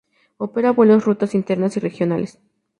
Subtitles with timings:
[0.37, 2.39] Opera vuelos rutas internas y regionales.